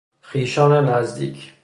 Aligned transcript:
خویشان 0.21 0.85
نزدیک 0.89 1.53